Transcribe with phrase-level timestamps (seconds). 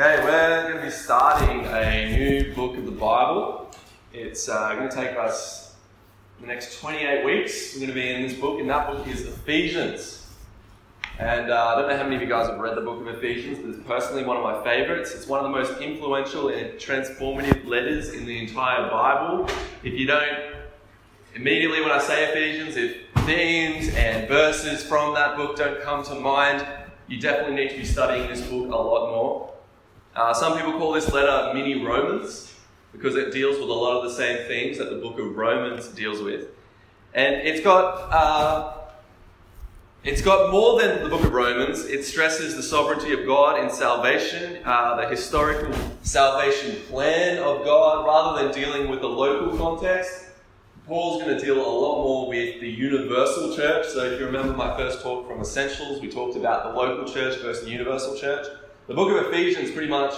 [0.00, 3.68] Okay, we're going to be starting a new book of the Bible.
[4.12, 5.74] It's uh, going to take us
[6.40, 7.74] the next 28 weeks.
[7.74, 10.24] We're going to be in this book, and that book is Ephesians.
[11.18, 13.08] And uh, I don't know how many of you guys have read the book of
[13.08, 15.12] Ephesians, but it's personally one of my favorites.
[15.16, 19.48] It's one of the most influential and transformative letters in the entire Bible.
[19.82, 20.54] If you don't,
[21.34, 26.14] immediately when I say Ephesians, if themes and verses from that book don't come to
[26.14, 26.64] mind,
[27.08, 29.57] you definitely need to be studying this book a lot more.
[30.18, 32.52] Uh, some people call this letter mini Romans
[32.90, 35.86] because it deals with a lot of the same things that the book of Romans
[35.86, 36.48] deals with.
[37.14, 38.78] And it's got, uh,
[40.02, 41.84] it's got more than the book of Romans.
[41.84, 48.04] It stresses the sovereignty of God in salvation, uh, the historical salvation plan of God,
[48.04, 50.24] rather than dealing with the local context.
[50.88, 53.86] Paul's going to deal a lot more with the universal church.
[53.86, 57.40] So, if you remember my first talk from Essentials, we talked about the local church
[57.40, 58.48] versus the universal church.
[58.88, 60.14] The book of Ephesians pretty much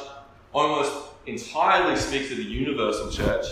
[0.54, 0.92] almost
[1.26, 3.44] entirely speaks of the universal church.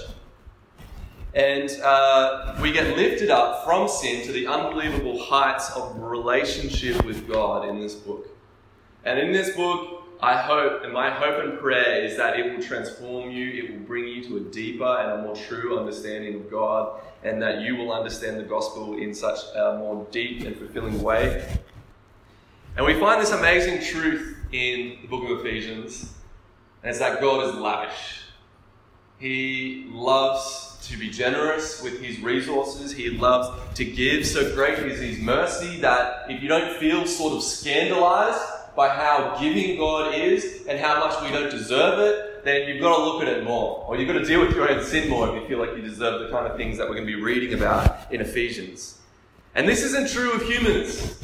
[1.35, 7.29] And uh, we get lifted up from sin to the unbelievable heights of relationship with
[7.29, 8.29] God in this book.
[9.05, 12.63] And in this book, I hope, and my hope and prayer is that it will
[12.63, 16.49] transform you, it will bring you to a deeper and a more true understanding of
[16.49, 21.03] God, and that you will understand the gospel in such a more deep and fulfilling
[21.03, 21.59] way.
[22.77, 26.13] And we find this amazing truth in the book of Ephesians,
[26.83, 28.23] and it's that God is lavish.
[29.19, 32.93] He loves to be generous with his resources.
[32.93, 34.25] He loves to give.
[34.25, 38.41] So great is his mercy that if you don't feel sort of scandalized
[38.77, 42.97] by how giving God is and how much we don't deserve it, then you've got
[42.97, 43.85] to look at it more.
[43.89, 45.83] Or you've got to deal with your own sin more if you feel like you
[45.83, 48.99] deserve the kind of things that we're going to be reading about in Ephesians.
[49.57, 51.21] And this isn't true of humans.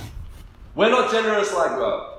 [0.74, 2.13] We're not generous like God.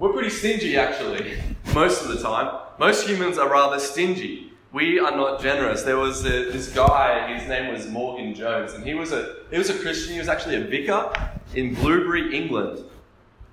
[0.00, 1.38] We're pretty stingy, actually,
[1.74, 2.58] most of the time.
[2.78, 4.50] Most humans are rather stingy.
[4.72, 5.82] We are not generous.
[5.82, 9.58] There was a, this guy, his name was Morgan Jones, and he was, a, he
[9.58, 10.14] was a Christian.
[10.14, 11.12] He was actually a vicar
[11.54, 12.82] in Blewbury, England.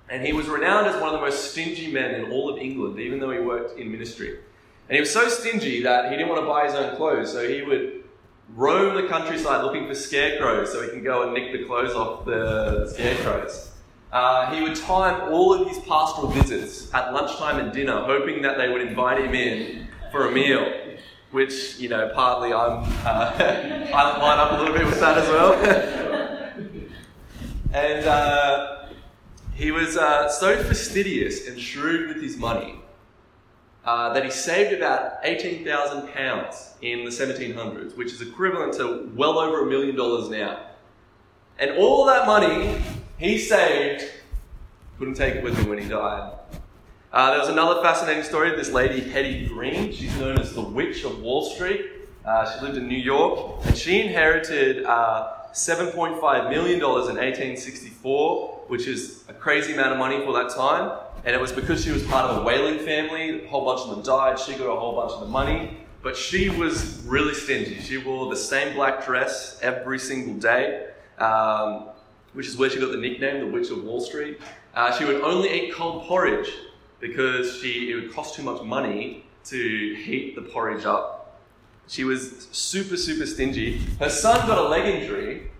[0.08, 2.98] And he was renowned as one of the most stingy men in all of England,
[2.98, 4.38] even though he worked in ministry.
[4.88, 7.46] And he was so stingy that he didn't want to buy his own clothes, so
[7.46, 8.04] he would
[8.54, 12.24] roam the countryside looking for scarecrows so he can go and nick the clothes off
[12.24, 13.67] the scarecrows.
[14.12, 18.56] Uh, he would time all of his pastoral visits at lunchtime and dinner, hoping that
[18.56, 20.72] they would invite him in for a meal.
[21.30, 23.32] Which, you know, partly I'm, uh,
[23.94, 25.52] I line up a little bit with that as well.
[27.74, 28.86] and uh,
[29.54, 32.76] he was uh, so fastidious and shrewd with his money
[33.84, 39.66] uh, that he saved about £18,000 in the 1700s, which is equivalent to well over
[39.66, 40.60] a million dollars now.
[41.58, 42.80] And all that money
[43.18, 44.04] he saved,
[44.98, 46.32] couldn't take it with him when he died.
[47.12, 48.50] Uh, there was another fascinating story.
[48.50, 51.86] This lady, Hetty Green, she's known as the Witch of Wall Street.
[52.24, 58.86] Uh, she lived in New York, and she inherited uh, $7.5 million in 1864, which
[58.86, 60.98] is a crazy amount of money for that time.
[61.24, 63.44] And it was because she was part of a whaling family.
[63.44, 64.38] A whole bunch of them died.
[64.38, 65.78] She got a whole bunch of the money.
[66.02, 67.80] But she was really stingy.
[67.80, 70.90] She wore the same black dress every single day.
[71.18, 71.88] Um,
[72.32, 74.40] which is where she got the nickname, the Witch of Wall Street.
[74.74, 76.50] Uh, she would only eat cold porridge
[77.00, 81.40] because she, it would cost too much money to heat the porridge up.
[81.86, 83.78] She was super, super stingy.
[83.98, 85.50] Her son got a leg injury,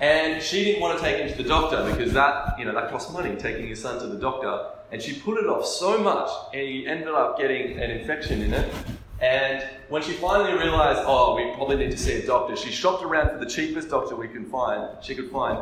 [0.00, 2.90] and she didn't want to take him to the doctor because that, you know, that
[2.90, 4.66] cost money, taking your son to the doctor.
[4.92, 8.52] And she put it off so much, and he ended up getting an infection in
[8.52, 8.74] it.
[9.20, 13.02] And when she finally realized, oh, we probably need to see a doctor, she shopped
[13.02, 15.58] around for the cheapest doctor we can find, she could find.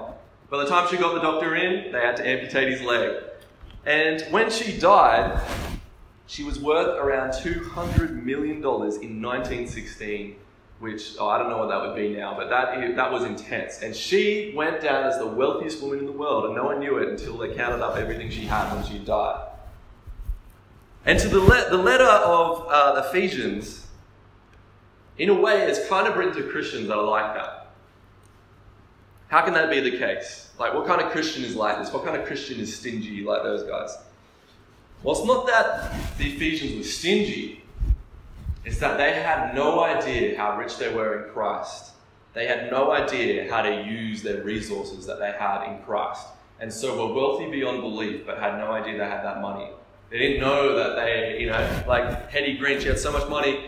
[0.48, 3.22] By the time she got the doctor in, they had to amputate his leg.
[3.84, 5.40] And when she died,
[6.26, 10.36] she was worth around $200 million in 1916,
[10.78, 13.82] which, oh, I don't know what that would be now, but that, that was intense.
[13.82, 16.98] And she went down as the wealthiest woman in the world, and no one knew
[16.98, 19.48] it until they counted up everything she had when she died.
[21.08, 23.86] And to the, le- the letter of uh, Ephesians,
[25.16, 27.70] in a way, it's kind of written to Christians that are like that.
[29.28, 30.52] How can that be the case?
[30.58, 31.90] Like, what kind of Christian is like this?
[31.94, 33.96] What kind of Christian is stingy like those guys?
[35.02, 37.64] Well, it's not that the Ephesians were stingy,
[38.66, 41.92] it's that they had no idea how rich they were in Christ.
[42.34, 46.26] They had no idea how to use their resources that they had in Christ.
[46.60, 49.70] And so were wealthy beyond belief, but had no idea they had that money.
[50.10, 53.64] They didn't know that they, you know, like Hetty Green, she had so much money,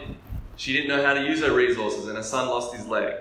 [0.56, 3.14] she didn't know how to use her resources, and her son lost his leg.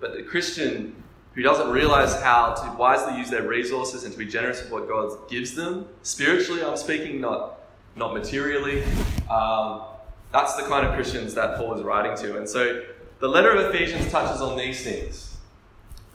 [0.00, 1.02] But the Christian
[1.34, 4.88] who doesn't realize how to wisely use their resources and to be generous with what
[4.88, 7.60] God gives them, spiritually, I'm speaking, not
[7.94, 8.82] not materially.
[9.30, 9.82] Um,
[10.32, 12.38] that's the kind of Christians that Paul is writing to.
[12.38, 12.82] And so
[13.20, 15.36] the letter of Ephesians touches on these things.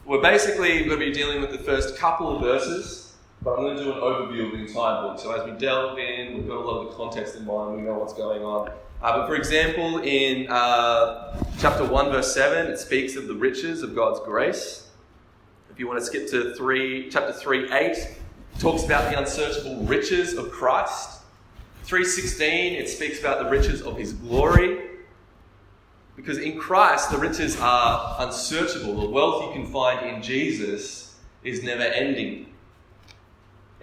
[0.05, 3.12] We're basically going to be dealing with the first couple of verses,
[3.43, 5.19] but I'm going to do an overview of the entire book.
[5.19, 7.81] So as we delve in, we've got a lot of the context in mind, we
[7.81, 8.69] know what's going on.
[9.01, 13.83] Uh, but for example, in uh, chapter 1, verse 7, it speaks of the riches
[13.83, 14.87] of God's grace.
[15.69, 17.97] If you want to skip to 3, chapter 3, 8,
[18.59, 21.21] talks about the unsearchable riches of Christ.
[21.85, 24.81] 3:16 it speaks about the riches of his glory.
[26.15, 29.01] Because in Christ the riches are unsearchable.
[29.01, 32.52] The wealth you can find in Jesus is never ending.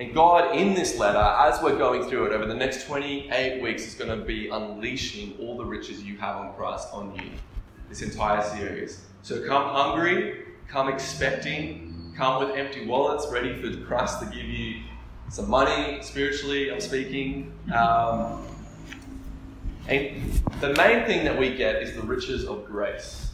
[0.00, 3.87] And God, in this letter, as we're going through it over the next 28 weeks,
[3.87, 7.31] is going to be unleashing all the riches you have on Christ on you.
[7.91, 9.05] This entire series.
[9.20, 14.81] So come hungry, come expecting, come with empty wallets, ready for Christ to give you
[15.29, 17.52] some money spiritually, I'm speaking.
[17.70, 18.43] Um,
[19.87, 20.32] and
[20.62, 23.32] the main thing that we get is the riches of grace.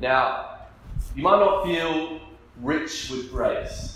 [0.00, 0.58] Now,
[1.16, 2.20] you might not feel
[2.60, 3.93] rich with grace.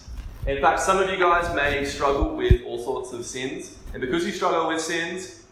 [0.49, 3.77] In fact, some of you guys may struggle with all sorts of sins.
[3.93, 5.45] And because you struggle with sins,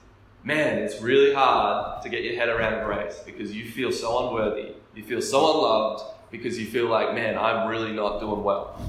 [0.43, 4.71] man, it's really hard to get your head around grace because you feel so unworthy.
[4.95, 8.81] You feel so unloved because you feel like, man, I'm really not doing well.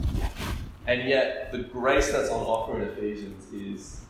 [0.88, 4.06] And yet, the grace that's on offer in Ephesians is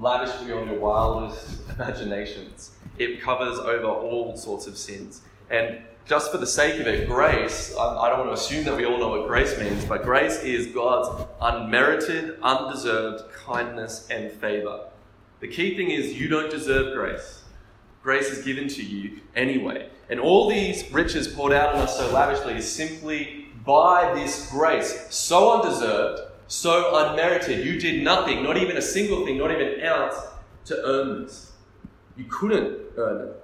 [0.00, 2.72] lavish beyond your wildest imaginations.
[2.98, 5.20] It covers over all sorts of sins.
[5.48, 5.78] And
[6.10, 8.98] just for the sake of it, grace, I don't want to assume that we all
[8.98, 14.88] know what grace means, but grace is God's unmerited, undeserved kindness and favor.
[15.38, 17.44] The key thing is you don't deserve grace.
[18.02, 19.88] Grace is given to you anyway.
[20.08, 25.06] And all these riches poured out on us so lavishly is simply by this grace,
[25.10, 27.64] so undeserved, so unmerited.
[27.64, 30.16] You did nothing, not even a single thing, not even an ounce
[30.64, 31.52] to earn this.
[32.16, 33.39] You couldn't earn it.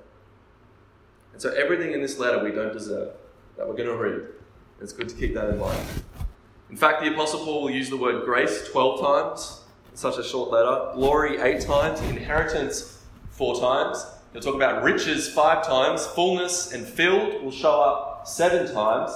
[1.36, 3.10] And so everything in this letter we don't deserve,
[3.58, 4.22] that we're going to read.
[4.80, 5.86] It's good to keep that in mind.
[6.70, 9.60] In fact, the Apostle Paul will use the word grace 12 times
[9.90, 13.02] in such a short letter, glory 8 times, inheritance
[13.32, 18.72] 4 times, He'll talk about riches five times, fullness and filled will show up seven
[18.72, 19.12] times.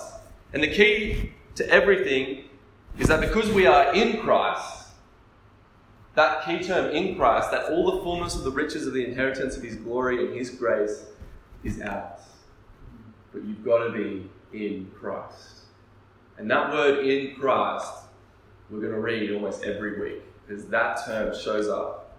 [0.53, 2.45] And the key to everything
[2.99, 4.89] is that because we are in Christ,
[6.17, 9.57] that key term in Christ, that all the fullness of the riches of the inheritance
[9.57, 11.05] of His glory and His grace
[11.65, 12.21] is ours.
[13.33, 15.61] But you've got to be in Christ.
[16.39, 17.93] And that word in Christ,
[18.71, 22.19] we're going to read almost every week because that term shows up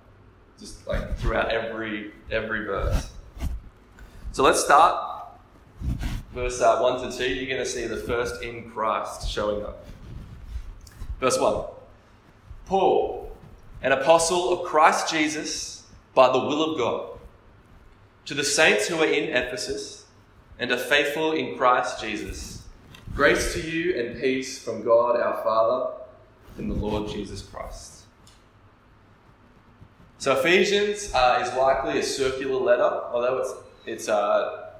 [0.59, 3.11] just like throughout every every verse.
[4.31, 5.11] So let's start
[6.33, 7.25] verse uh, one to two.
[7.25, 9.85] You're going to see the first in Christ showing up.
[11.19, 11.65] Verse one.
[12.65, 13.35] Paul,
[13.81, 15.83] an apostle of Christ Jesus,
[16.13, 17.10] by the will of God,
[18.25, 20.05] to the saints who are in Ephesus
[20.59, 22.63] and are faithful in Christ Jesus.
[23.15, 25.95] Grace to you and peace from God our Father
[26.57, 28.03] and the Lord Jesus Christ.
[30.17, 33.53] So Ephesians uh, is likely a circular letter, although it's
[33.85, 34.73] it's uh,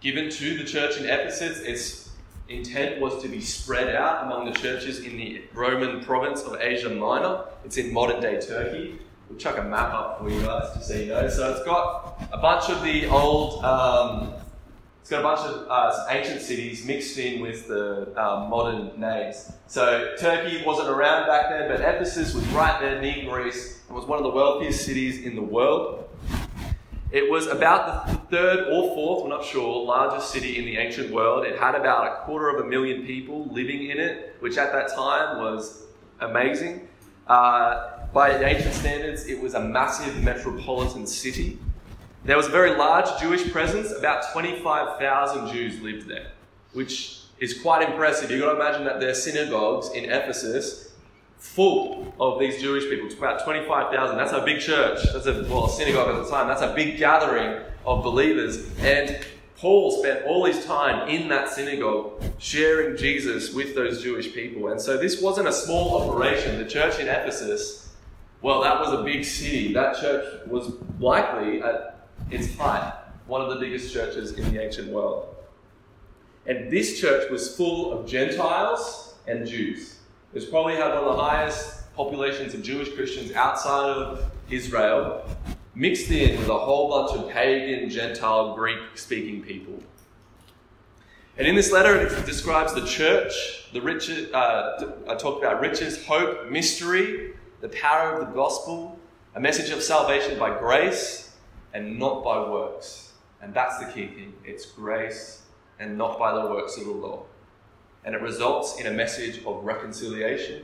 [0.00, 1.60] given to the church in Ephesus.
[1.60, 2.10] Its
[2.48, 6.88] intent was to be spread out among the churches in the Roman province of Asia
[6.88, 7.44] Minor.
[7.64, 8.98] It's in modern day Turkey.
[9.28, 11.28] We'll chuck a map up for you guys just so you know.
[11.28, 13.64] So it's got a bunch of the old.
[13.64, 14.32] Um,
[15.00, 19.52] it's got a bunch of uh, ancient cities mixed in with the um, modern names.
[19.66, 24.04] So Turkey wasn't around back then, but Ephesus was right there near Greece it was
[24.04, 26.06] one of the wealthiest cities in the world.
[27.10, 31.10] It was about the third or fourth, we're not sure, largest city in the ancient
[31.10, 31.46] world.
[31.46, 34.94] It had about a quarter of a million people living in it, which at that
[34.94, 35.86] time was
[36.20, 36.86] amazing.
[37.26, 41.58] Uh, by ancient standards, it was a massive metropolitan city.
[42.24, 46.32] There was a very large Jewish presence, about 25,000 Jews lived there,
[46.72, 48.30] which is quite impressive.
[48.30, 50.88] You've got to imagine that their synagogues in Ephesus
[51.38, 53.08] full of these Jewish people.
[53.16, 54.16] About 25,000.
[54.16, 54.98] That's a big church.
[55.12, 56.48] That's a, well, a synagogue at the time.
[56.48, 58.68] That's a big gathering of believers.
[58.80, 59.24] And
[59.56, 64.68] Paul spent all his time in that synagogue sharing Jesus with those Jewish people.
[64.68, 66.58] And so this wasn't a small operation.
[66.58, 67.87] The church in Ephesus,
[68.42, 69.72] well, that was a big city.
[69.72, 72.94] That church was likely at its height
[73.26, 75.34] one of the biggest churches in the ancient world.
[76.46, 79.98] And this church was full of Gentiles and Jews.
[80.32, 85.28] It's probably had one of the highest populations of Jewish Christians outside of Israel,
[85.74, 89.74] mixed in with a whole bunch of pagan, Gentile, Greek speaking people.
[91.36, 96.04] And in this letter, it describes the church, the riches, uh, I talked about riches,
[96.04, 98.98] hope, mystery, the power of the gospel,
[99.34, 101.36] A message of salvation by grace
[101.72, 103.12] and not by works.
[103.40, 105.42] And that's the key thing it's grace
[105.78, 107.24] and not by the works of the law.
[108.04, 110.62] And it results in a message of reconciliation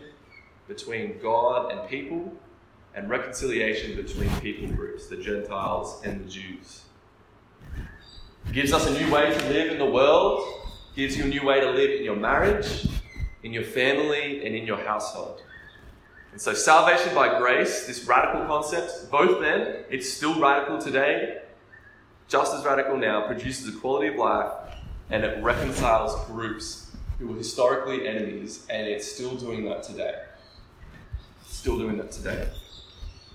[0.66, 2.32] between God and people
[2.94, 6.84] and reconciliation between people groups, the Gentiles and the Jews.
[8.46, 10.42] It gives us a new way to live in the world,
[10.96, 12.88] gives you a new way to live in your marriage,
[13.42, 15.42] in your family, and in your household.
[16.34, 21.42] And so, salvation by grace, this radical concept, both then, it's still radical today,
[22.26, 24.50] just as radical now, produces a quality of life
[25.10, 30.22] and it reconciles groups who were historically enemies, and it's still doing that today.
[31.46, 32.48] Still doing that today.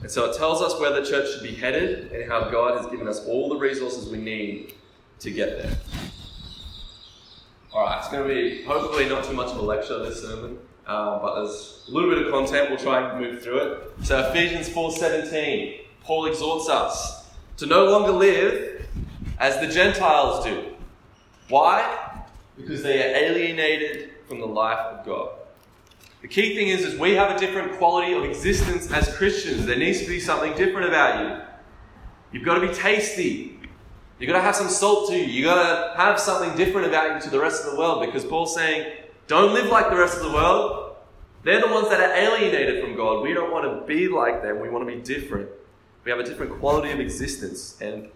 [0.01, 2.91] And so it tells us where the church should be headed and how God has
[2.91, 4.73] given us all the resources we need
[5.21, 5.77] to get there.
[7.71, 10.59] All right, it's going to be hopefully not too much of a lecture this sermon,
[10.89, 12.69] uh, but there's a little bit of content.
[12.69, 13.91] We'll try and move through it.
[14.03, 18.87] So Ephesians 4:17, Paul exhorts us to no longer live
[19.37, 20.73] as the Gentiles do.
[21.47, 22.23] Why?
[22.57, 25.29] Because they are alienated from the life of God.
[26.21, 29.67] The key thing is, is we have a different quality of existence as Christians.
[29.67, 31.41] There needs to be something different about you.
[32.31, 33.59] You've got to be tasty.
[34.19, 35.23] You've got to have some salt to you.
[35.23, 38.25] You've got to have something different about you to the rest of the world because
[38.25, 38.98] Paul's saying,
[39.29, 40.95] don't live like the rest of the world.
[41.43, 43.21] They're the ones that are alienated from God.
[43.21, 44.59] We don't want to be like them.
[44.59, 45.47] We want to be different.
[46.03, 47.77] We have a different quality of existence.
[47.79, 48.09] And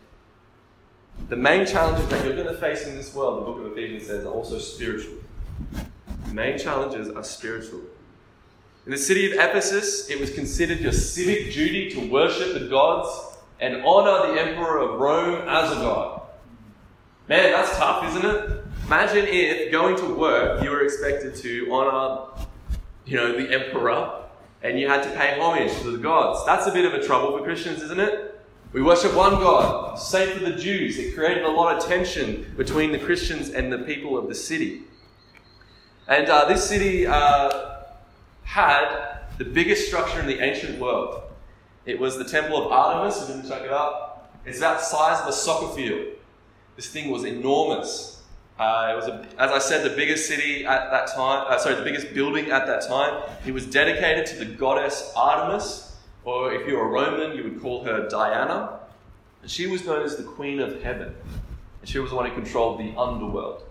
[1.29, 4.07] the main challenges that you're going to face in this world, the book of Ephesians
[4.07, 5.13] says, are also spiritual.
[6.25, 7.81] The main challenges are spiritual.
[8.85, 13.37] In the city of Ephesus, it was considered your civic duty to worship the gods
[13.59, 16.23] and honor the emperor of Rome as a god.
[17.29, 18.52] Man, that's tough, isn't it?
[18.85, 22.45] Imagine if going to work you were expected to honor,
[23.05, 24.23] you know, the emperor
[24.61, 26.45] and you had to pay homage to the gods.
[26.45, 28.43] That's a bit of a trouble for Christians, isn't it?
[28.73, 29.97] We worship one God.
[29.97, 30.97] Same for the Jews.
[30.97, 34.81] It created a lot of tension between the Christians and the people of the city.
[36.07, 37.83] And uh, this city uh,
[38.43, 41.21] had the biggest structure in the ancient world.
[41.85, 43.21] It was the Temple of Artemis.
[43.21, 44.39] You didn't check it up.
[44.45, 46.07] It's about the size of a soccer field.
[46.75, 48.12] This thing was enormous.
[48.59, 51.45] Uh, it was, a, as I said, the biggest city at that time.
[51.49, 53.23] Uh, sorry, the biggest building at that time.
[53.45, 57.83] It was dedicated to the goddess Artemis, or if you're a Roman, you would call
[57.83, 58.79] her Diana.
[59.41, 61.15] And she was known as the Queen of Heaven.
[61.81, 63.63] And she was the one who controlled the underworld.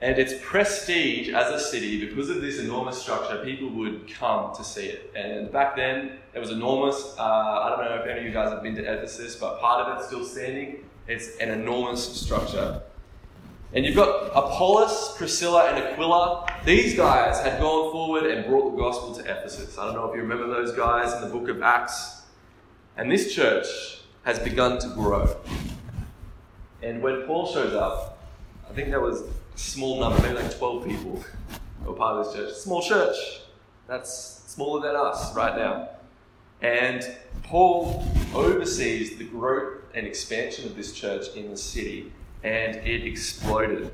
[0.00, 4.64] And its prestige as a city, because of this enormous structure, people would come to
[4.64, 5.12] see it.
[5.14, 7.14] And back then, it was enormous.
[7.18, 9.86] Uh, I don't know if any of you guys have been to Ephesus, but part
[9.86, 10.84] of it's still standing.
[11.06, 12.82] It's an enormous structure.
[13.74, 16.46] And you've got Apollos, Priscilla, and Aquila.
[16.64, 19.76] These guys had gone forward and brought the gospel to Ephesus.
[19.76, 22.22] I don't know if you remember those guys in the book of Acts.
[22.96, 23.66] And this church
[24.22, 25.36] has begun to grow.
[26.82, 28.22] And when Paul shows up,
[28.70, 31.24] I think there was a small number, maybe like 12 people
[31.84, 32.54] were part of this church.
[32.54, 33.16] Small church.
[33.88, 35.88] That's smaller than us right now.
[36.62, 37.04] And
[37.42, 42.12] Paul oversees the growth and expansion of this church in the city,
[42.44, 43.90] and it exploded.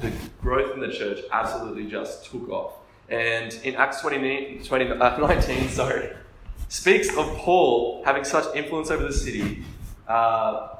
[0.00, 2.74] The growth in the church absolutely just took off.
[3.08, 6.10] And in Acts 20, 20 uh, 19, sorry,
[6.68, 9.62] speaks of Paul having such influence over the city
[10.08, 10.76] uh,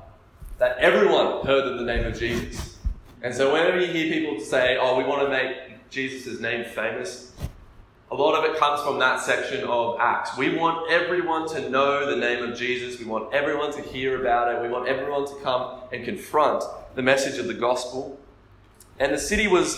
[0.58, 2.78] that everyone heard of the name of Jesus.
[3.22, 7.32] And so whenever you hear people say, oh, we want to make Jesus' name famous,
[8.12, 10.37] a lot of it comes from that section of Acts.
[10.37, 13.00] We want everyone to know the name of Jesus.
[13.00, 14.61] We want everyone to hear about it.
[14.61, 16.62] We want everyone to come and confront
[16.95, 18.21] the message of the gospel.
[18.99, 19.76] And the city was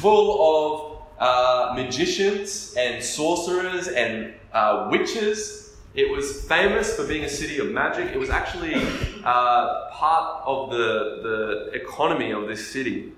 [0.00, 5.76] full of uh, magicians and sorcerers and uh, witches.
[5.94, 8.14] It was famous for being a city of magic.
[8.14, 8.76] It was actually
[9.24, 13.12] uh, part of the, the economy of this city.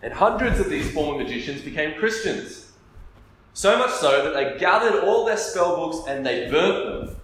[0.00, 2.69] And hundreds of these former magicians became Christians.
[3.60, 7.16] So much so that they gathered all their spell books and they burnt them.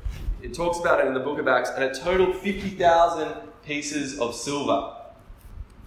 [0.43, 4.35] It talks about it in the book of Acts, and it totaled 50,000 pieces of
[4.35, 4.97] silver.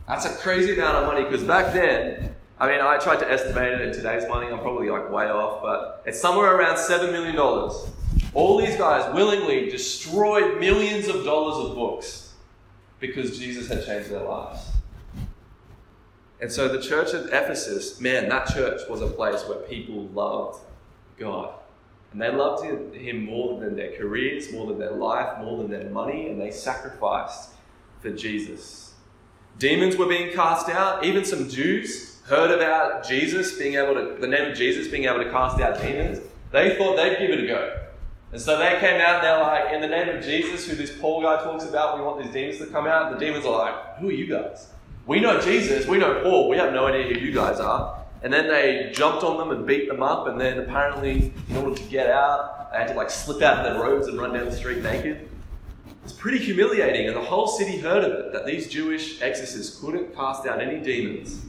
[0.07, 3.73] That's a crazy amount of money because back then, I mean, I tried to estimate
[3.73, 7.37] it in today's money, I'm probably like way off, but it's somewhere around $7 million.
[8.33, 12.33] All these guys willingly destroyed millions of dollars of books
[12.99, 14.68] because Jesus had changed their lives.
[16.41, 20.59] And so the church of Ephesus, man, that church was a place where people loved
[21.17, 21.53] God.
[22.11, 22.63] And they loved
[22.95, 26.49] him more than their careers, more than their life, more than their money, and they
[26.49, 27.51] sacrificed
[28.01, 28.93] for Jesus.
[29.59, 31.03] Demons were being cast out.
[31.03, 35.23] Even some Jews heard about Jesus being able to, the name of Jesus being able
[35.23, 36.19] to cast out demons.
[36.51, 37.81] They thought they'd give it a go.
[38.31, 40.95] And so they came out and they're like, in the name of Jesus, who this
[40.99, 43.11] Paul guy talks about, we want these demons to come out.
[43.11, 44.69] And the demons are like, who are you guys?
[45.09, 47.99] We know Jesus, we know Paul, we have no idea who you guys are.
[48.21, 51.75] And then they jumped on them and beat them up, and then apparently, in order
[51.75, 54.45] to get out, they had to like slip out of their robes and run down
[54.45, 55.27] the street naked.
[56.03, 60.13] It's pretty humiliating, and the whole city heard of it that these Jewish exorcists couldn't
[60.13, 61.43] cast out any demons.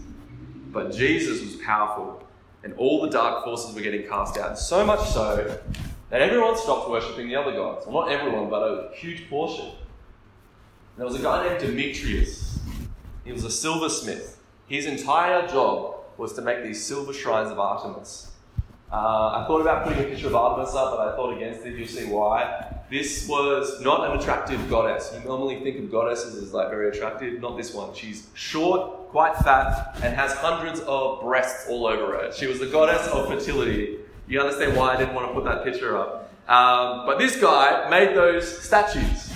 [0.73, 2.26] But Jesus was powerful,
[2.64, 4.59] and all the dark forces were getting cast out.
[4.59, 5.61] So much so
[6.09, 7.87] that everyone stopped worshipping the other gods.
[7.87, 9.73] Well, not everyone, but a huge portion.
[10.97, 12.50] There was a guy named Demetrius.
[13.25, 14.41] He was a silversmith.
[14.67, 18.31] His entire job was to make these silver shrines of Artemis.
[18.93, 21.77] Uh, I thought about putting a picture of Artemis up, but I thought against it.
[21.77, 22.77] You'll see why.
[22.91, 25.12] This was not an attractive goddess.
[25.15, 27.41] You normally think of goddesses as like very attractive.
[27.41, 27.95] Not this one.
[27.95, 32.33] She's short, quite fat, and has hundreds of breasts all over her.
[32.33, 33.99] She was the goddess of fertility.
[34.27, 36.33] You understand why I didn't want to put that picture up.
[36.49, 39.30] Um, but this guy made those statues.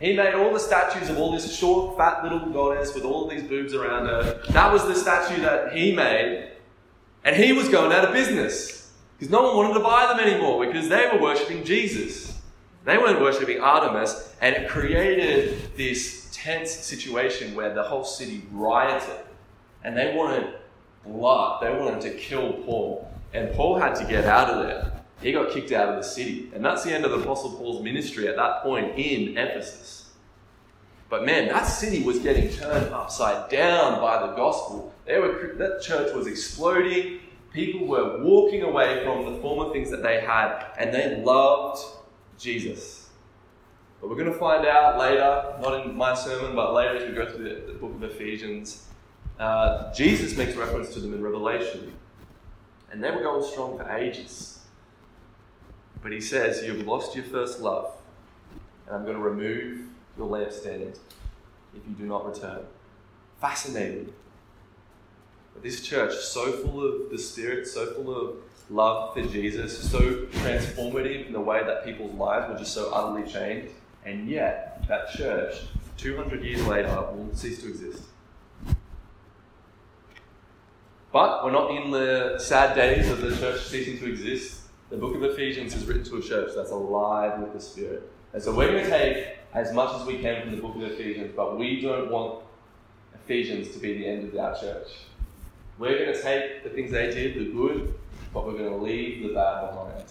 [0.00, 3.42] He made all the statues of all this short, fat little goddess with all these
[3.42, 4.40] boobs around her.
[4.50, 6.50] That was the statue that he made.
[7.24, 10.64] And he was going out of business because no one wanted to buy them anymore
[10.64, 12.38] because they were worshipping Jesus.
[12.84, 19.26] They weren't worshipping Artemis, and it created this tense situation where the whole city rioted
[19.82, 20.54] and they wanted
[21.04, 21.62] blood.
[21.62, 23.12] They wanted to kill Paul.
[23.34, 26.50] And Paul had to get out of there he got kicked out of the city.
[26.54, 30.10] And that's the end of the Apostle Paul's ministry at that point in Ephesus.
[31.10, 34.92] But man, that city was getting turned upside down by the gospel.
[35.06, 37.20] They were, that church was exploding.
[37.52, 41.82] People were walking away from the former things that they had, and they loved
[42.38, 43.08] Jesus.
[44.00, 47.14] But we're going to find out later, not in my sermon, but later as we
[47.16, 48.86] go through the, the book of Ephesians,
[49.40, 51.92] uh, Jesus makes reference to them in Revelation.
[52.92, 54.57] And they were going strong for ages.
[56.02, 57.92] But he says, You've lost your first love,
[58.86, 59.80] and I'm going to remove
[60.16, 60.96] your lampstand
[61.74, 62.60] if you do not return.
[63.40, 64.12] Fascinating.
[65.54, 68.36] But this church, so full of the Spirit, so full of
[68.70, 73.30] love for Jesus, so transformative in the way that people's lives were just so utterly
[73.30, 73.72] changed,
[74.04, 75.54] and yet that church,
[75.96, 78.02] 200 years later, will cease to exist.
[81.12, 84.57] But we're not in the sad days of the church ceasing to exist.
[84.90, 88.10] The book of Ephesians is written to a church that's alive with the Spirit.
[88.32, 90.82] And so we're going to take as much as we can from the book of
[90.82, 92.42] Ephesians, but we don't want
[93.14, 94.88] Ephesians to be the end of our church.
[95.78, 97.94] We're going to take the things they did, the good,
[98.32, 100.04] but we're going to leave the bad behind.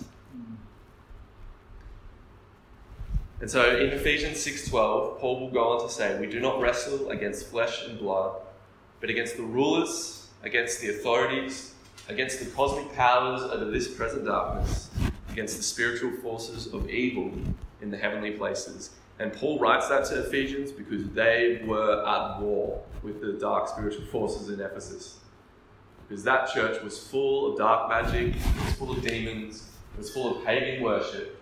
[3.40, 7.12] And so in Ephesians 6:12, Paul will go on to say, "We do not wrestle
[7.12, 8.42] against flesh and blood,
[9.00, 11.76] but against the rulers, against the authorities,
[12.10, 14.90] against the cosmic powers of this present darkness,
[15.32, 17.32] against the spiritual forces of evil
[17.82, 18.92] in the heavenly places.
[19.20, 24.06] And Paul writes that to Ephesians because they were at war with the dark spiritual
[24.06, 25.20] forces in Ephesus.
[26.08, 30.14] Because that church was full of dark magic, it was full of demons, it was
[30.14, 31.42] full of pagan worship.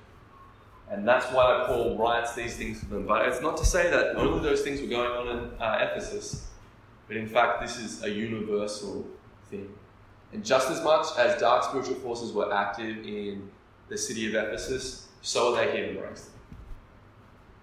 [0.89, 3.05] And that's why Paul writes these things to them.
[3.05, 6.47] But it's not to say that only those things were going on in uh, Ephesus,
[7.07, 9.05] but in fact, this is a universal
[9.49, 9.69] thing.
[10.35, 13.49] And just as much as dark spiritual forces were active in
[13.87, 16.27] the city of Ephesus, so are they here in Branxton.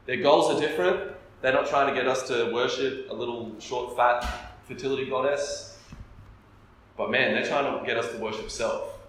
[0.07, 1.13] Their goals are different.
[1.43, 4.27] They're not trying to get us to worship a little short, fat
[4.67, 5.77] fertility goddess.
[6.97, 9.01] But man, they're trying to get us to worship self.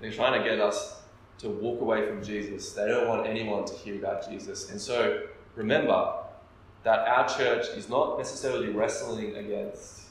[0.00, 1.02] They're trying to get us
[1.38, 2.72] to walk away from Jesus.
[2.72, 4.72] They don't want anyone to hear about Jesus.
[4.72, 5.22] And so
[5.54, 6.14] remember
[6.82, 10.03] that our church is not necessarily wrestling against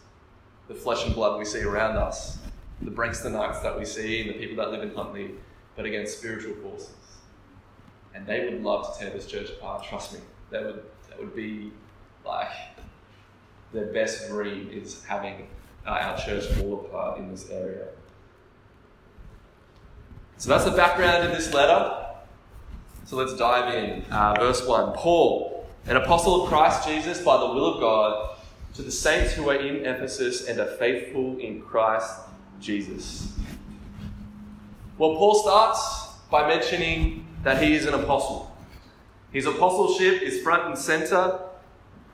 [0.67, 2.38] the flesh and blood we see around us,
[2.82, 5.36] the Branxtonites that we see, and the people that live in Huntlee,
[5.76, 6.95] but against spiritual forces.
[8.13, 10.19] And they would love to tear this church apart, trust me.
[10.52, 11.71] That would, that would be
[12.26, 12.52] like
[13.73, 15.47] their best dream is having
[15.86, 17.88] uh, our church fall apart in this area.
[20.38, 22.06] So that's the background in this letter.
[23.06, 24.04] So let's dive in.
[24.12, 28.32] Uh, verse 1 Paul, an apostle of Christ Jesus by the will of God
[28.73, 32.12] to the saints who are in Ephesus and are faithful in Christ
[32.59, 33.33] Jesus.
[34.97, 38.55] Well, Paul starts by mentioning that he is an apostle.
[39.31, 41.39] His apostleship is front and center.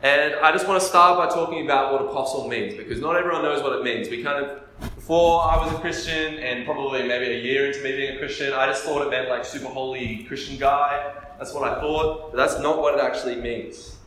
[0.02, 3.44] And I just want to start by talking about what apostle means because not everyone
[3.44, 4.10] knows what it means.
[4.10, 7.92] We kind of, before I was a Christian and probably maybe a year into me
[7.92, 11.14] being a Christian, I just thought it meant like super holy Christian guy.
[11.38, 13.98] That's what I thought, but that's not what it actually means.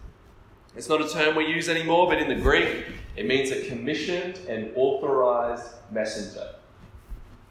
[0.74, 4.38] It's not a term we use anymore, but in the Greek, it means a commissioned
[4.48, 6.54] and authorized messenger.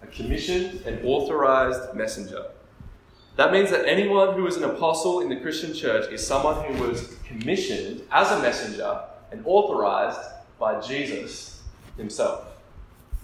[0.02, 2.46] A commissioned and authorized messenger.
[3.36, 6.84] That means that anyone who is an apostle in the Christian church is someone who
[6.84, 10.20] was commissioned as a messenger and authorized
[10.60, 11.62] by Jesus
[11.98, 12.46] himself.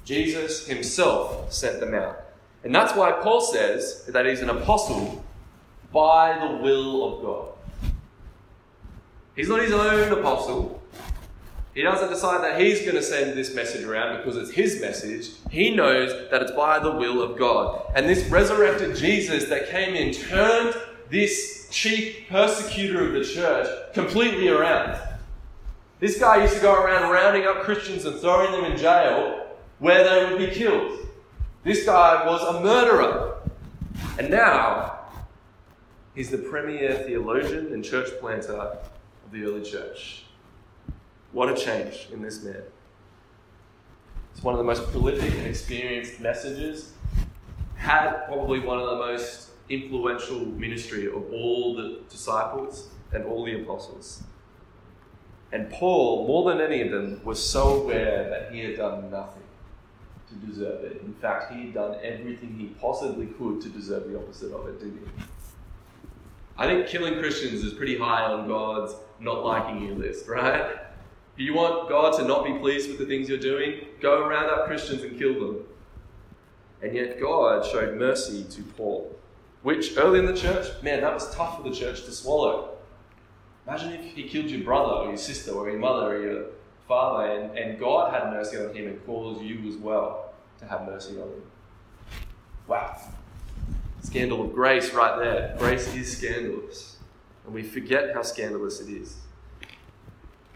[0.06, 2.24] Jesus himself sent them out.
[2.64, 5.26] And that's why Paul says that he's an apostle
[5.92, 7.57] by the will of God.
[9.38, 10.82] He's not his own apostle.
[11.76, 15.30] He doesn't decide that he's going to send this message around because it's his message.
[15.52, 17.84] He knows that it's by the will of God.
[17.96, 20.76] And this resurrected Jesus that came in turned
[21.12, 25.00] this chief persecutor of the church completely around.
[26.00, 29.46] This guy used to go around rounding up Christians and throwing them in jail
[29.78, 31.08] where they would be killed.
[31.64, 33.36] This guy was a murderer.
[34.18, 35.00] And now,
[36.16, 38.80] he's the premier theologian and church planter
[39.28, 40.24] of the early church.
[41.34, 42.64] What a change in this man.
[44.34, 46.94] It's one of the most prolific and experienced messages.
[47.76, 53.62] Had probably one of the most influential ministry of all the disciples and all the
[53.62, 54.24] apostles.
[55.52, 59.44] And Paul, more than any of them, was so aware that he had done nothing
[60.30, 61.02] to deserve it.
[61.02, 64.80] In fact, he had done everything he possibly could to deserve the opposite of it,
[64.80, 65.24] didn't he?
[66.58, 70.72] I think killing Christians is pretty high on God's not liking you list, right?
[71.36, 74.50] If you want God to not be pleased with the things you're doing, go round
[74.50, 75.64] up Christians and kill them.
[76.82, 79.16] And yet God showed mercy to Paul,
[79.62, 82.78] which early in the church, man, that was tough for the church to swallow.
[83.68, 86.46] Imagine if he killed your brother or your sister or your mother or your
[86.88, 90.86] father, and, and God had mercy on him and calls you as well to have
[90.86, 91.44] mercy on him.
[92.68, 93.00] Wow.
[94.02, 95.56] Scandal of grace right there.
[95.58, 96.98] Grace is scandalous.
[97.46, 99.18] And we forget how scandalous it is.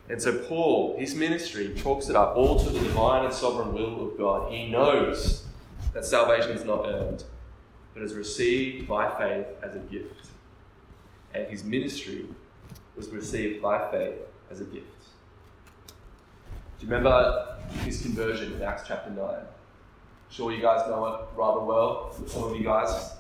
[0.09, 4.09] And so, Paul, his ministry, chalks it up all to the divine and sovereign will
[4.09, 4.51] of God.
[4.51, 5.45] He knows
[5.93, 7.23] that salvation is not earned,
[7.93, 10.27] but is received by faith as a gift.
[11.33, 12.25] And his ministry
[12.95, 14.15] was received by faith
[14.49, 14.85] as a gift.
[16.79, 19.35] Do you remember his conversion in Acts chapter 9?
[20.29, 22.13] Sure, you guys know it rather well.
[22.27, 23.13] Some of you guys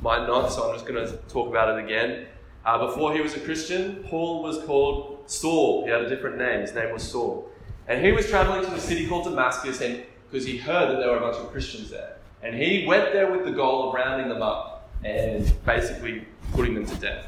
[0.00, 2.26] might not, so I'm just going to talk about it again.
[2.64, 5.84] Uh, before he was a Christian, Paul was called Saul.
[5.84, 6.60] He had a different name.
[6.60, 7.50] His name was Saul.
[7.88, 11.18] And he was traveling to the city called Damascus because he heard that there were
[11.18, 12.16] a bunch of Christians there.
[12.42, 16.86] And he went there with the goal of rounding them up and basically putting them
[16.86, 17.26] to death.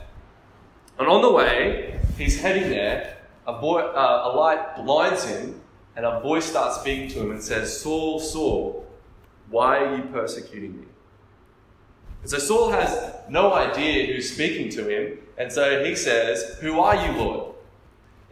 [0.99, 5.61] And on the way, he's heading there a, boy, uh, a light blinds him,
[5.95, 8.87] and a voice starts speaking to him and says, Saul, Saul,
[9.51, 10.86] why are you persecuting me?
[12.23, 16.81] And so Saul has no idea who's speaking to him, and so he says, Who
[16.81, 17.55] are you, Lord?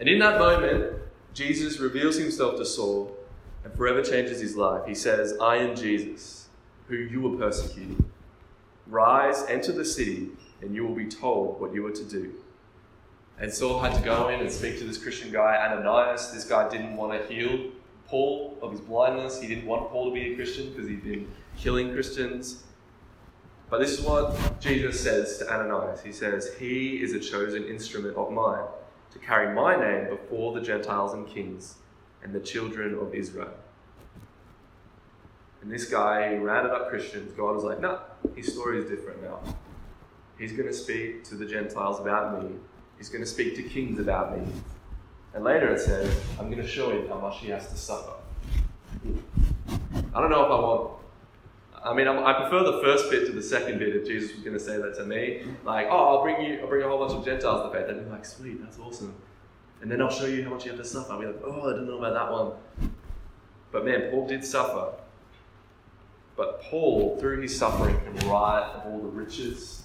[0.00, 0.96] And in that moment,
[1.32, 3.16] Jesus reveals himself to Saul
[3.64, 4.86] and forever changes his life.
[4.86, 6.48] He says, I am Jesus,
[6.88, 8.10] who you were persecuting.
[8.86, 10.28] Rise, enter the city,
[10.60, 12.34] and you will be told what you are to do.
[13.38, 16.32] And Saul had to go in and speak to this Christian guy, Ananias.
[16.32, 17.70] This guy didn't want to heal
[18.06, 19.40] Paul of his blindness.
[19.40, 22.63] He didn't want Paul to be a Christian because he'd been killing Christians.
[23.70, 26.02] But this is what Jesus says to Ananias.
[26.02, 28.64] He says, He is a chosen instrument of mine
[29.12, 31.76] to carry my name before the Gentiles and kings
[32.22, 33.52] and the children of Israel.
[35.62, 38.00] And this guy who rounded up Christians, God was like, no,
[38.36, 39.40] his story is different now.
[40.38, 42.50] He's going to speak to the Gentiles about me
[42.98, 44.46] He's going to speak to kings about me.
[45.34, 48.12] And later it says, I'm going to show him how much he has to suffer.
[50.14, 50.93] I don't know if I want.
[51.84, 53.94] I mean, i prefer the first bit to the second bit.
[53.94, 56.66] If Jesus was going to say that to me, like, "Oh, I'll bring you, I'll
[56.66, 59.14] bring a whole bunch of Gentiles to faith," I'd be like, "Sweet, that's awesome."
[59.82, 61.12] And then I'll show you how much you have to suffer.
[61.12, 62.90] I'll be like, "Oh, I don't know about that one."
[63.70, 64.94] But man, Paul did suffer.
[66.36, 69.82] But Paul, through his suffering, can write of all the riches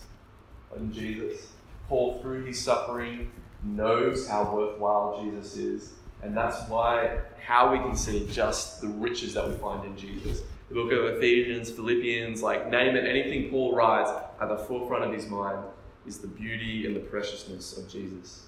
[0.75, 1.51] in Jesus.
[1.89, 3.31] Paul, through his suffering,
[3.63, 5.93] knows how worthwhile Jesus is.
[6.21, 10.41] And that's why, how we can see just the riches that we find in Jesus.
[10.69, 15.12] The book of Ephesians, Philippians, like name it, anything Paul writes at the forefront of
[15.12, 15.65] his mind
[16.05, 18.45] is the beauty and the preciousness of Jesus.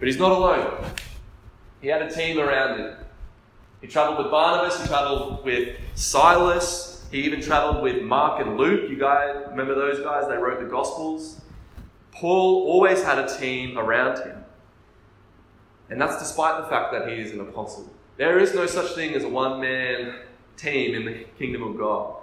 [0.00, 0.84] But he's not alone.
[1.80, 2.96] He had a team around him.
[3.80, 8.90] He traveled with Barnabas, he traveled with Silas, he even traveled with Mark and Luke.
[8.90, 10.26] You guys remember those guys?
[10.28, 11.40] They wrote the Gospels.
[12.10, 14.44] Paul always had a team around him.
[15.88, 17.92] And that's despite the fact that he is an apostle.
[18.16, 20.20] There is no such thing as a one man
[20.56, 22.16] team in the kingdom of God.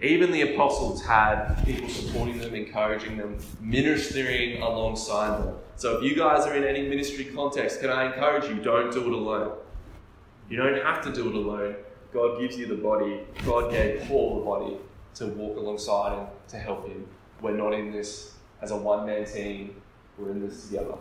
[0.00, 5.56] Even the apostles had people supporting them, encouraging them, ministering alongside them.
[5.76, 9.00] So if you guys are in any ministry context, can I encourage you, don't do
[9.00, 9.56] it alone.
[10.48, 11.76] You don't have to do it alone.
[12.12, 13.20] God gives you the body.
[13.44, 14.76] God gave Paul the body
[15.16, 17.06] to walk alongside him, to help him.
[17.40, 19.76] We're not in this as a one man team,
[20.16, 20.94] we're in this together.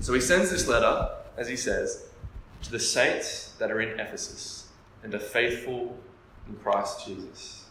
[0.00, 2.08] So he sends this letter, as he says,
[2.62, 4.68] to the saints that are in Ephesus
[5.02, 5.96] and are faithful
[6.48, 7.66] in Christ Jesus.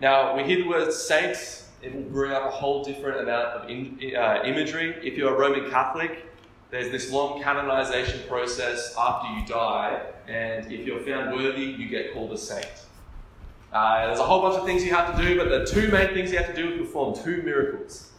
[0.00, 3.68] Now, we hear the word saints, it will bring up a whole different amount of
[3.68, 4.96] in, uh, imagery.
[5.02, 6.26] If you're a Roman Catholic,
[6.70, 12.12] there's this long canonization process after you die, and if you're found worthy, you get
[12.12, 12.68] called a saint.
[13.72, 16.14] Uh, there's a whole bunch of things you have to do, but the two main
[16.14, 18.10] things you have to do is perform two miracles.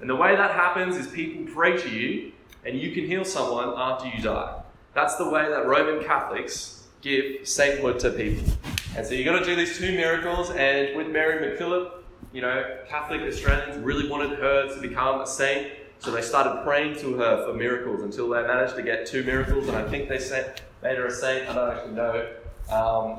[0.00, 2.32] And the way that happens is people pray to you,
[2.66, 4.60] and you can heal someone after you die.
[4.92, 8.44] That's the way that Roman Catholics give sainthood to people.
[8.96, 11.92] And so you've got to do these two miracles, and with Mary MacKillop,
[12.32, 16.98] you know, Catholic Australians really wanted her to become a saint, so they started praying
[17.00, 20.18] to her for miracles until they managed to get two miracles, and I think they
[20.82, 21.48] made her a saint.
[21.48, 22.28] I don't actually know.
[22.70, 23.18] Um,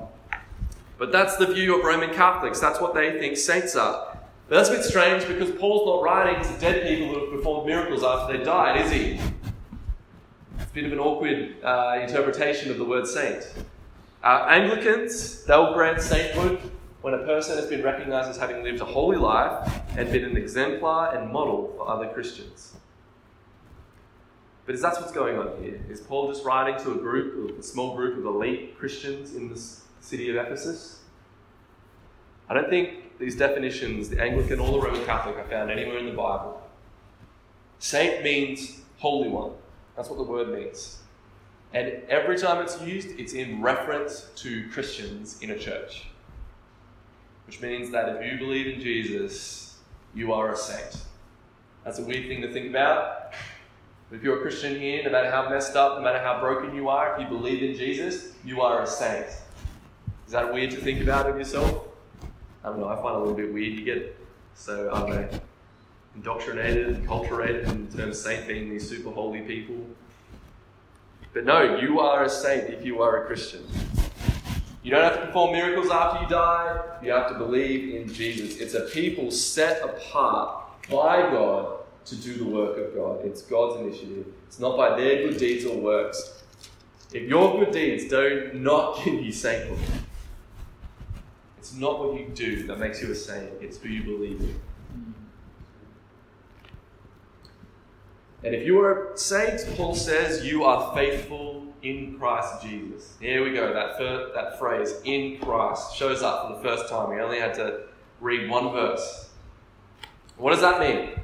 [0.98, 2.60] but that's the view of Roman Catholics.
[2.60, 4.18] That's what they think saints are.
[4.50, 7.68] But that's a bit strange because Paul's not writing to dead people who have performed
[7.68, 9.20] miracles after they died, is he?
[10.78, 13.52] Bit of an awkward uh, interpretation of the word saint.
[14.24, 16.60] Uh, Anglicans, they'll grant sainthood
[17.02, 20.38] when a person has been recognized as having lived a holy life and been an
[20.38, 22.76] exemplar and model for other Christians.
[24.68, 25.84] But is that what's going on here?
[25.90, 29.84] Is Paul just writing to a group, a small group of elite Christians in this
[30.00, 31.00] city of Ephesus?
[32.50, 36.06] I don't think these definitions, the Anglican or the Roman Catholic, are found anywhere in
[36.06, 36.62] the Bible.
[37.80, 39.54] Saint means holy one.
[39.98, 41.00] That's what the word means.
[41.74, 46.06] And every time it's used, it's in reference to Christians in a church.
[47.48, 49.78] Which means that if you believe in Jesus,
[50.14, 51.04] you are a saint.
[51.84, 53.34] That's a weird thing to think about.
[54.12, 56.88] If you're a Christian here, no matter how messed up, no matter how broken you
[56.88, 59.28] are, if you believe in Jesus, you are a saint.
[60.26, 61.88] Is that weird to think about of yourself?
[62.64, 63.74] I don't know, I find it a little bit weird.
[63.74, 64.18] You get it?
[64.54, 65.40] so, I don't know,
[66.18, 69.78] indoctrinated, enculturated in terms of saint being these super holy people.
[71.34, 73.64] But no, you are a saint if you are a Christian.
[74.82, 78.58] You don't have to perform miracles after you die, you have to believe in Jesus.
[78.58, 83.24] It's a people set apart by God to do the work of God.
[83.24, 84.26] It's God's initiative.
[84.48, 86.42] It's not by their good deeds or works.
[87.14, 89.80] If your good deeds do not give you sainthood,
[91.58, 94.60] it's not what you do that makes you a saint, it's who you believe in.
[98.44, 103.16] And if you are a saint, Paul says you are faithful in Christ Jesus.
[103.20, 103.98] Here we go, that,
[104.36, 107.10] that phrase, in Christ, shows up for the first time.
[107.10, 107.82] We only had to
[108.22, 109.30] read one verse.
[110.38, 111.20] What does that mean?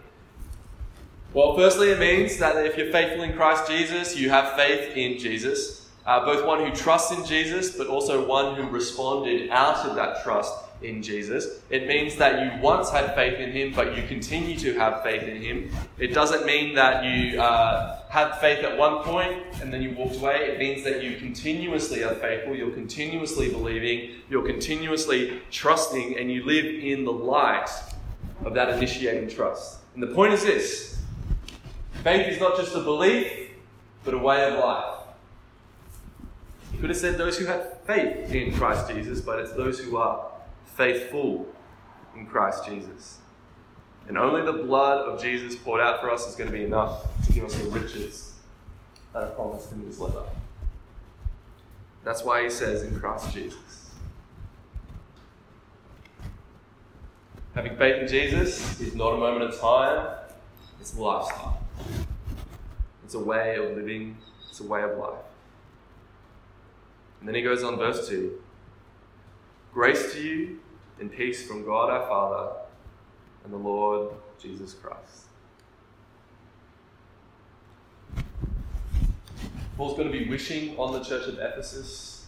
[1.33, 5.17] Well, firstly, it means that if you're faithful in Christ Jesus, you have faith in
[5.17, 5.89] Jesus.
[6.05, 10.23] Uh, both one who trusts in Jesus, but also one who responded out of that
[10.23, 11.61] trust in Jesus.
[11.69, 15.23] It means that you once had faith in Him, but you continue to have faith
[15.23, 15.71] in Him.
[15.97, 20.17] It doesn't mean that you uh, had faith at one point and then you walked
[20.17, 20.49] away.
[20.51, 26.45] It means that you continuously are faithful, you're continuously believing, you're continuously trusting, and you
[26.45, 27.69] live in the light
[28.45, 29.79] of that initiating trust.
[29.93, 31.01] And the point is this
[32.03, 33.51] faith is not just a belief,
[34.03, 34.99] but a way of life.
[36.71, 39.97] He could have said those who have faith in Christ Jesus, but it's those who
[39.97, 40.32] are
[40.75, 41.47] faithful
[42.15, 43.19] in Christ Jesus.
[44.07, 47.05] And only the blood of Jesus poured out for us is going to be enough
[47.25, 48.33] to give us the riches
[49.13, 50.23] that are promised in this letter.
[52.03, 53.91] That's why he says in Christ Jesus.
[57.55, 60.17] Having faith in Jesus is not a moment of time,
[60.81, 61.61] it's a lifestyle.
[63.05, 64.17] It's a way of living,
[64.49, 65.23] it's a way of life.
[67.19, 68.41] And then he goes on, verse 2
[69.73, 70.59] Grace to you
[71.03, 72.53] and peace from God our Father
[73.43, 75.25] and the Lord Jesus Christ.
[79.75, 82.27] Paul's going to be wishing on the church of Ephesus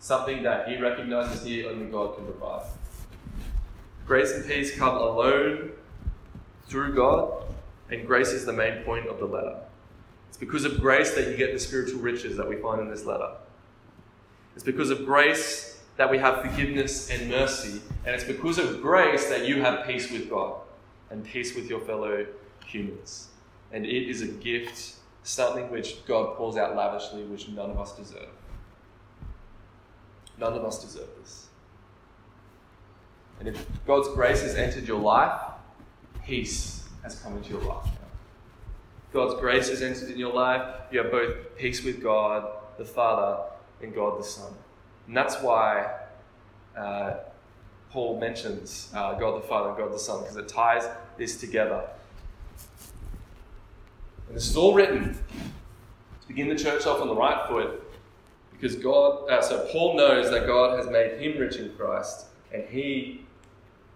[0.00, 2.62] something that he recognizes here only God can provide.
[4.06, 5.72] Grace and peace come alone
[6.66, 7.44] through God,
[7.90, 9.58] and grace is the main point of the letter.
[10.30, 13.04] It's because of grace that you get the spiritual riches that we find in this
[13.04, 13.32] letter.
[14.54, 15.67] It's because of grace
[15.98, 17.82] that we have forgiveness and mercy.
[18.06, 20.54] And it's because of grace that you have peace with God
[21.10, 22.24] and peace with your fellow
[22.64, 23.28] humans.
[23.72, 27.96] And it is a gift, something which God pours out lavishly, which none of us
[27.96, 28.28] deserve.
[30.38, 31.48] None of us deserve this.
[33.40, 35.40] And if God's grace has entered your life,
[36.24, 37.88] peace has come into your life.
[39.12, 40.62] God's grace has entered in your life.
[40.92, 43.42] You have both peace with God, the Father,
[43.82, 44.52] and God the Son.
[45.08, 45.94] And that's why
[46.76, 47.14] uh,
[47.90, 51.82] Paul mentions uh, God the Father and God the Son because it ties this together.
[54.28, 57.82] And this is all written to begin the church off on the right foot
[58.52, 62.64] because God, uh, so Paul knows that God has made him rich in Christ and
[62.68, 63.24] he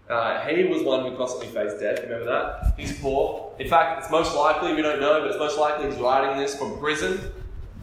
[0.09, 2.01] uh, he was one who constantly faced death.
[2.03, 2.73] Remember that?
[2.77, 3.53] He's poor.
[3.57, 6.57] In fact, it's most likely, we don't know, but it's most likely he's writing this
[6.57, 7.31] from prison.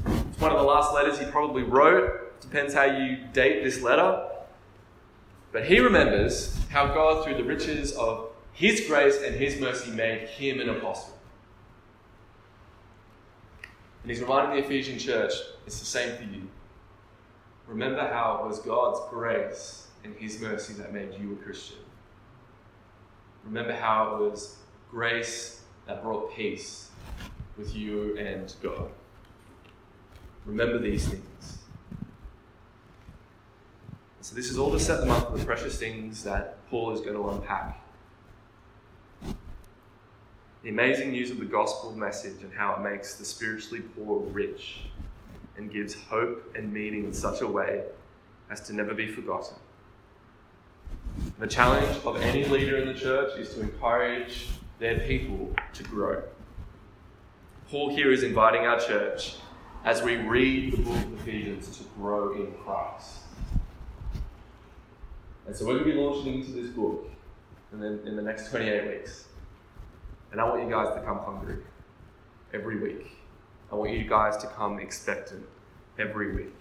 [0.04, 2.29] It's one of the last letters he probably wrote.
[2.40, 4.26] Depends how you date this letter.
[5.52, 10.28] But he remembers how God, through the riches of his grace and his mercy, made
[10.28, 11.16] him an apostle.
[14.02, 15.32] And he's reminding the Ephesian church
[15.66, 16.48] it's the same for you.
[17.66, 21.78] Remember how it was God's grace and his mercy that made you a Christian.
[23.44, 24.56] Remember how it was
[24.90, 26.90] grace that brought peace
[27.56, 28.90] with you and God.
[30.46, 31.59] Remember these things.
[34.22, 37.00] So, this is all to set them up for the precious things that Paul is
[37.00, 37.80] going to unpack.
[40.62, 44.82] The amazing news of the gospel message and how it makes the spiritually poor rich
[45.56, 47.84] and gives hope and meaning in such a way
[48.50, 49.56] as to never be forgotten.
[51.38, 56.22] The challenge of any leader in the church is to encourage their people to grow.
[57.70, 59.36] Paul here is inviting our church
[59.84, 63.20] as we read the book of Ephesians to grow in Christ.
[65.50, 67.10] And so we're going to be launching into this book
[67.72, 69.24] in the, in the next 28 weeks.
[70.30, 71.56] And I want you guys to come hungry
[72.54, 73.08] every week.
[73.72, 75.44] I want you guys to come expectant
[75.98, 76.54] every week.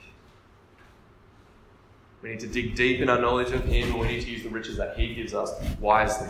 [2.23, 4.41] We need to dig deep in our knowledge of Him, and we need to use
[4.41, 6.27] the riches that He gives us wisely.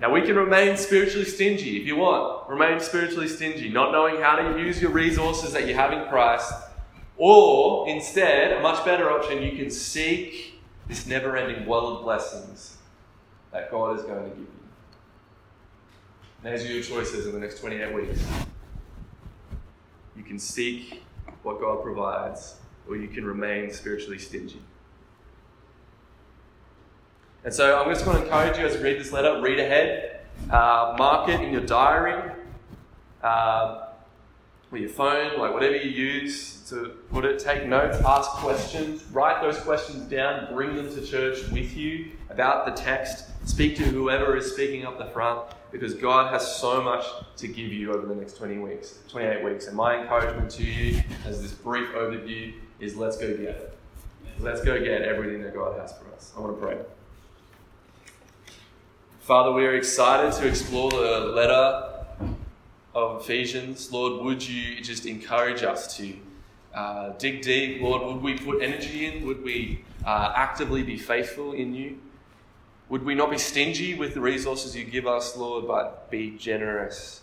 [0.00, 2.50] Now, we can remain spiritually stingy if you want.
[2.50, 6.52] Remain spiritually stingy, not knowing how to use your resources that you have in Christ.
[7.16, 10.55] Or, instead, a much better option, you can seek
[10.88, 12.76] this never ending well of blessings
[13.52, 14.46] that God is going to give you.
[16.42, 18.24] And There's your choices in the next 28 weeks.
[20.16, 21.02] You can seek
[21.42, 22.56] what God provides
[22.88, 24.60] or you can remain spiritually stingy.
[27.44, 30.20] And so I'm just going to encourage you as you read this letter, read ahead,
[30.50, 32.32] uh, mark it in your diary,
[33.22, 33.85] uh,
[34.78, 39.58] your phone, like whatever you use to put it, take notes, ask questions, write those
[39.58, 44.52] questions down, bring them to church with you about the text, speak to whoever is
[44.52, 48.36] speaking up the front, because God has so much to give you over the next
[48.36, 49.66] 20 weeks, 28 weeks.
[49.66, 53.78] And my encouragement to you, as this brief overview, is let's go get it.
[54.38, 56.32] Let's go get everything that God has for us.
[56.36, 56.78] I want to pray.
[59.20, 61.95] Father, we are excited to explore the letter
[62.96, 63.92] of Ephesians.
[63.92, 66.14] Lord, would you just encourage us to
[66.74, 67.80] uh, dig deep?
[67.80, 69.24] Lord, would we put energy in?
[69.26, 71.98] Would we uh, actively be faithful in you?
[72.88, 77.20] Would we not be stingy with the resources you give us, Lord, but be generous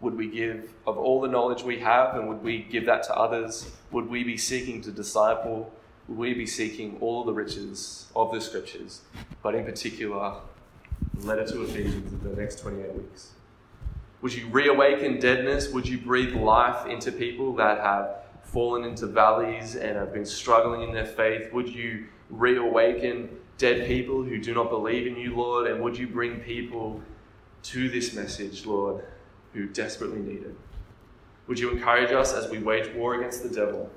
[0.00, 3.14] would we give of all the knowledge we have and would we give that to
[3.14, 3.70] others?
[3.92, 5.72] Would we be seeking to disciple?
[6.08, 9.00] Would we be seeking all the riches of the scriptures,
[9.42, 10.34] but in particular,
[11.14, 13.30] the letter to Ephesians in the next 28 weeks?
[14.26, 15.68] Would you reawaken deadness?
[15.68, 20.82] Would you breathe life into people that have fallen into valleys and have been struggling
[20.82, 21.52] in their faith?
[21.52, 25.70] Would you reawaken dead people who do not believe in you, Lord?
[25.70, 27.00] And would you bring people
[27.62, 29.04] to this message, Lord,
[29.52, 30.56] who desperately need it.
[31.46, 33.88] Would you encourage us as we wage war against the devil?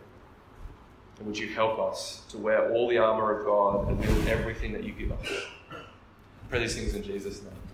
[1.18, 4.74] And would you help us to wear all the armour of God and wield everything
[4.74, 5.28] that you give us?
[5.72, 5.78] I
[6.52, 7.69] pray these things in Jesus' name.